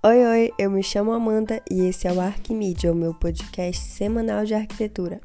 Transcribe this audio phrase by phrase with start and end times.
[0.00, 4.44] Oi, oi, eu me chamo Amanda e esse é o Arquimídia, o meu podcast semanal
[4.44, 5.20] de arquitetura.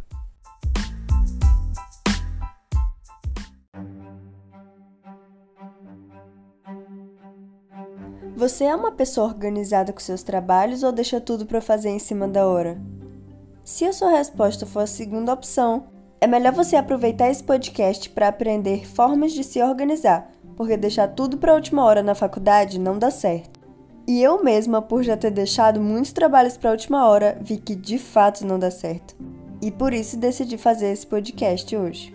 [8.36, 12.28] Você é uma pessoa organizada com seus trabalhos ou deixa tudo para fazer em cima
[12.28, 12.82] da hora?
[13.64, 15.86] Se a sua resposta for a segunda opção,
[16.20, 21.38] é melhor você aproveitar esse podcast para aprender formas de se organizar, porque deixar tudo
[21.38, 23.63] para a última hora na faculdade não dá certo.
[24.06, 27.74] E eu mesma, por já ter deixado muitos trabalhos para a última hora, vi que
[27.74, 29.16] de fato não dá certo.
[29.62, 32.14] E por isso decidi fazer esse podcast hoje.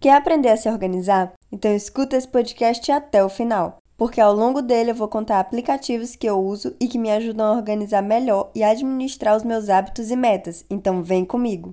[0.00, 1.32] Quer aprender a se organizar?
[1.50, 6.16] Então escuta esse podcast até o final, porque ao longo dele eu vou contar aplicativos
[6.16, 10.10] que eu uso e que me ajudam a organizar melhor e administrar os meus hábitos
[10.10, 10.64] e metas.
[10.68, 11.70] Então vem comigo.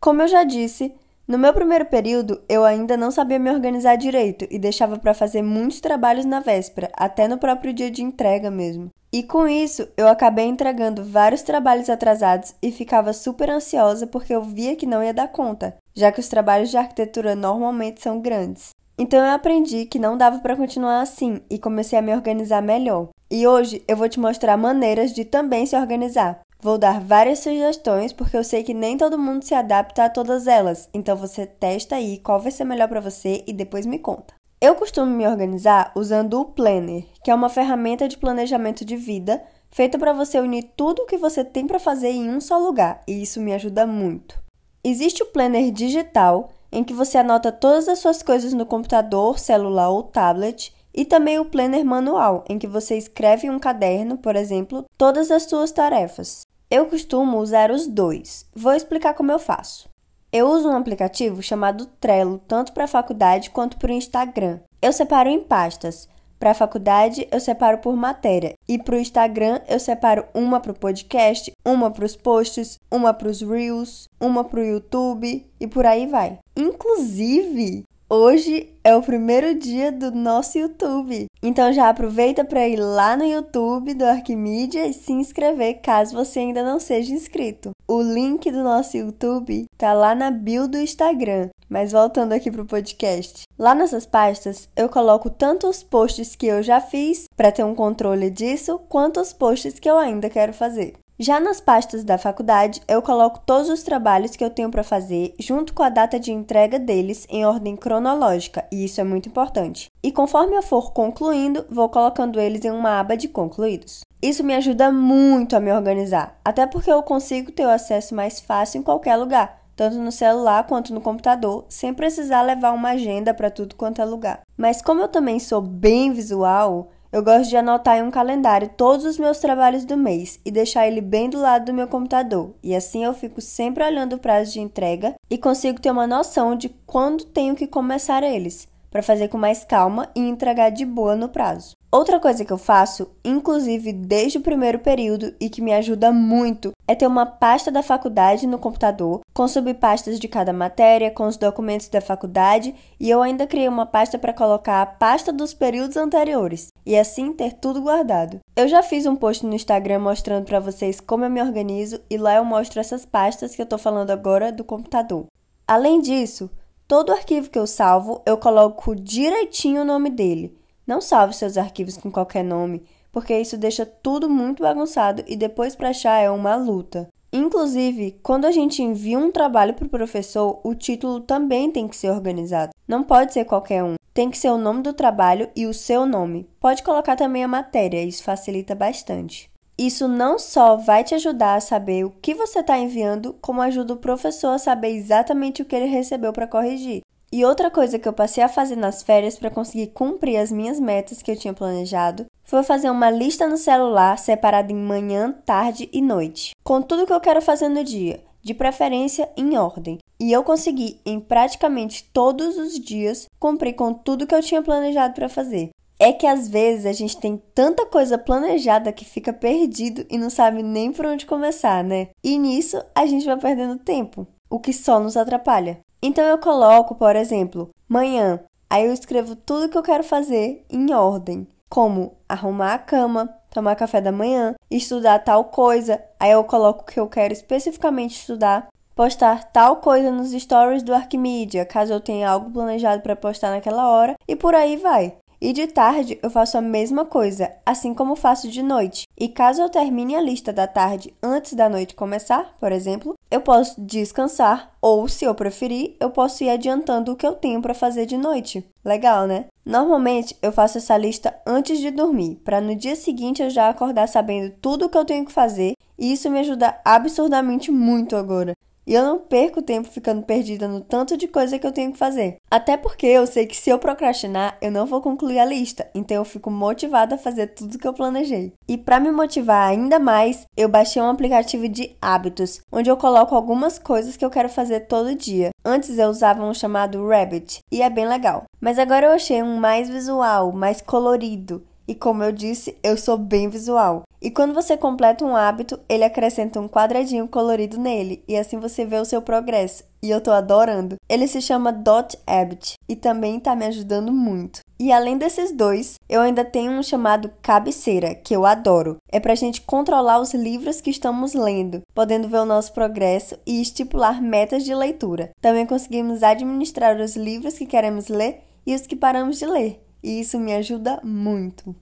[0.00, 0.94] Como eu já disse,
[1.28, 5.42] no meu primeiro período, eu ainda não sabia me organizar direito e deixava para fazer
[5.42, 8.90] muitos trabalhos na véspera, até no próprio dia de entrega mesmo.
[9.12, 14.42] E com isso, eu acabei entregando vários trabalhos atrasados e ficava super ansiosa porque eu
[14.42, 18.70] via que não ia dar conta, já que os trabalhos de arquitetura normalmente são grandes.
[18.98, 23.08] Então eu aprendi que não dava para continuar assim e comecei a me organizar melhor.
[23.30, 26.40] E hoje eu vou te mostrar maneiras de também se organizar.
[26.66, 30.48] Vou dar várias sugestões porque eu sei que nem todo mundo se adapta a todas
[30.48, 34.34] elas, então você testa aí qual vai ser melhor para você e depois me conta.
[34.60, 39.44] Eu costumo me organizar usando o Planner, que é uma ferramenta de planejamento de vida
[39.70, 43.00] feita para você unir tudo o que você tem para fazer em um só lugar,
[43.06, 44.36] e isso me ajuda muito.
[44.82, 49.90] Existe o Planner digital, em que você anota todas as suas coisas no computador, celular
[49.90, 54.34] ou tablet, e também o Planner manual, em que você escreve em um caderno, por
[54.34, 56.45] exemplo, todas as suas tarefas.
[56.68, 58.44] Eu costumo usar os dois.
[58.52, 59.88] Vou explicar como eu faço.
[60.32, 64.58] Eu uso um aplicativo chamado Trello, tanto para a faculdade quanto para o Instagram.
[64.82, 66.08] Eu separo em pastas.
[66.40, 68.54] Para a faculdade, eu separo por matéria.
[68.68, 73.14] E para o Instagram, eu separo uma para o podcast, uma para os posts, uma
[73.14, 76.38] para os Reels, uma para o YouTube e por aí vai.
[76.56, 81.26] Inclusive, Hoje é o primeiro dia do nosso YouTube.
[81.42, 86.38] Então já aproveita para ir lá no YouTube do Arquimídia e se inscrever caso você
[86.38, 87.72] ainda não seja inscrito.
[87.88, 91.48] O link do nosso YouTube tá lá na bio do Instagram.
[91.68, 93.42] Mas voltando aqui pro podcast.
[93.58, 97.74] Lá nessas pastas eu coloco tanto os posts que eu já fiz para ter um
[97.74, 100.94] controle disso, quanto os posts que eu ainda quero fazer.
[101.18, 105.34] Já nas pastas da faculdade, eu coloco todos os trabalhos que eu tenho para fazer
[105.40, 109.90] junto com a data de entrega deles em ordem cronológica, e isso é muito importante.
[110.02, 114.00] E conforme eu for concluindo, vou colocando eles em uma aba de concluídos.
[114.20, 118.38] Isso me ajuda muito a me organizar, até porque eu consigo ter o acesso mais
[118.38, 123.32] fácil em qualquer lugar, tanto no celular quanto no computador, sem precisar levar uma agenda
[123.32, 124.42] para tudo quanto é lugar.
[124.54, 129.04] Mas como eu também sou bem visual, eu gosto de anotar em um calendário todos
[129.04, 132.74] os meus trabalhos do mês e deixar ele bem do lado do meu computador, e
[132.74, 136.68] assim eu fico sempre olhando o prazo de entrega e consigo ter uma noção de
[136.86, 141.28] quando tenho que começar eles, para fazer com mais calma e entregar de boa no
[141.28, 141.76] prazo.
[141.96, 146.72] Outra coisa que eu faço, inclusive desde o primeiro período e que me ajuda muito,
[146.86, 151.38] é ter uma pasta da faculdade no computador, com subpastas de cada matéria, com os
[151.38, 155.96] documentos da faculdade, e eu ainda criei uma pasta para colocar a pasta dos períodos
[155.96, 158.40] anteriores, e assim ter tudo guardado.
[158.54, 162.18] Eu já fiz um post no Instagram mostrando para vocês como eu me organizo, e
[162.18, 165.28] lá eu mostro essas pastas que eu estou falando agora do computador.
[165.66, 166.50] Além disso,
[166.86, 170.54] todo arquivo que eu salvo, eu coloco direitinho o nome dele.
[170.86, 175.74] Não salve seus arquivos com qualquer nome, porque isso deixa tudo muito bagunçado e depois
[175.74, 177.08] para achar é uma luta.
[177.32, 181.96] Inclusive, quando a gente envia um trabalho para o professor, o título também tem que
[181.96, 182.72] ser organizado.
[182.86, 183.96] Não pode ser qualquer um.
[184.14, 186.48] Tem que ser o nome do trabalho e o seu nome.
[186.60, 189.50] Pode colocar também a matéria, isso facilita bastante.
[189.76, 193.92] Isso não só vai te ajudar a saber o que você está enviando, como ajuda
[193.92, 197.02] o professor a saber exatamente o que ele recebeu para corrigir.
[197.32, 200.78] E outra coisa que eu passei a fazer nas férias para conseguir cumprir as minhas
[200.78, 205.88] metas que eu tinha planejado foi fazer uma lista no celular separada em manhã, tarde
[205.92, 209.98] e noite, com tudo que eu quero fazer no dia, de preferência em ordem.
[210.20, 215.14] E eu consegui, em praticamente todos os dias, cumprir com tudo que eu tinha planejado
[215.14, 215.70] para fazer.
[215.98, 220.30] É que às vezes a gente tem tanta coisa planejada que fica perdido e não
[220.30, 222.08] sabe nem por onde começar, né?
[222.22, 225.80] E nisso a gente vai perdendo tempo, o que só nos atrapalha.
[226.06, 228.38] Então eu coloco, por exemplo, manhã.
[228.70, 233.74] Aí eu escrevo tudo que eu quero fazer em ordem, como arrumar a cama, tomar
[233.74, 236.00] café da manhã, estudar tal coisa.
[236.20, 238.68] Aí eu coloco o que eu quero especificamente estudar.
[238.94, 243.90] postar tal coisa nos stories do Arquimedia, caso eu tenha algo planejado para postar naquela
[243.90, 245.12] hora, e por aí vai.
[245.40, 249.06] E de tarde eu faço a mesma coisa, assim como faço de noite.
[249.18, 253.40] E caso eu termine a lista da tarde antes da noite começar, por exemplo, eu
[253.40, 257.74] posso descansar ou, se eu preferir, eu posso ir adiantando o que eu tenho para
[257.74, 258.64] fazer de noite.
[258.84, 259.46] Legal, né?
[259.64, 264.06] Normalmente eu faço essa lista antes de dormir, para no dia seguinte eu já acordar
[264.06, 268.52] sabendo tudo o que eu tenho que fazer, e isso me ajuda absurdamente muito agora.
[268.86, 271.98] E eu não perco tempo ficando perdida no tanto de coisa que eu tenho que
[271.98, 272.36] fazer.
[272.48, 276.18] Até porque eu sei que se eu procrastinar, eu não vou concluir a lista, então
[276.18, 278.52] eu fico motivada a fazer tudo que eu planejei.
[278.68, 283.34] E para me motivar ainda mais, eu baixei um aplicativo de hábitos, onde eu coloco
[283.34, 285.50] algumas coisas que eu quero fazer todo dia.
[285.64, 288.44] Antes eu usava um chamado Rabbit, e é bem legal.
[288.60, 293.16] Mas agora eu achei um mais visual, mais colorido e como eu disse, eu sou
[293.16, 294.02] bem visual.
[294.20, 298.84] E quando você completa um hábito, ele acrescenta um quadradinho colorido nele, e assim você
[298.84, 299.84] vê o seu progresso.
[300.02, 300.96] E eu tô adorando.
[301.08, 304.60] Ele se chama Dot Habit e também tá me ajudando muito.
[304.78, 308.96] E além desses dois, eu ainda tenho um chamado cabeceira, que eu adoro.
[309.10, 313.60] É pra gente controlar os livros que estamos lendo, podendo ver o nosso progresso e
[313.60, 315.30] estipular metas de leitura.
[315.40, 320.20] Também conseguimos administrar os livros que queremos ler e os que paramos de ler e
[320.20, 321.74] isso me ajuda muito.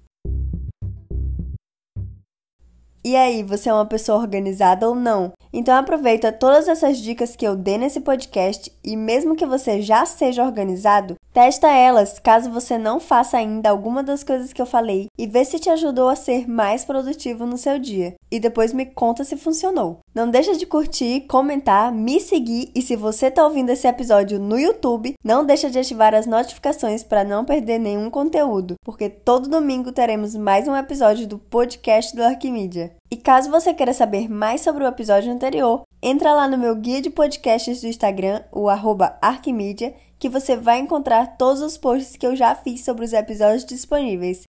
[3.05, 5.35] E aí, você é uma pessoa organizada ou não?
[5.57, 10.05] Então aproveita todas essas dicas que eu dei nesse podcast e mesmo que você já
[10.05, 15.07] seja organizado, testa elas caso você não faça ainda alguma das coisas que eu falei
[15.17, 18.15] e vê se te ajudou a ser mais produtivo no seu dia.
[18.33, 20.01] E depois me conta se funcionou.
[20.13, 24.59] Não deixa de curtir, comentar, me seguir e se você está ouvindo esse episódio no
[24.59, 29.93] YouTube, não deixa de ativar as notificações para não perder nenhum conteúdo, porque todo domingo
[29.93, 32.93] teremos mais um episódio do podcast do Arquimídia.
[33.15, 37.01] E caso você queira saber mais sobre o episódio anterior, entra lá no meu guia
[37.01, 42.27] de podcasts do Instagram, o arroba Arquimedia, que você vai encontrar todos os posts que
[42.27, 44.49] eu já fiz sobre os episódios disponíveis.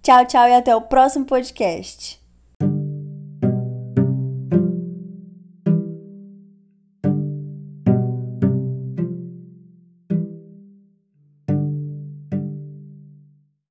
[0.00, 2.23] Tchau, tchau e até o próximo podcast.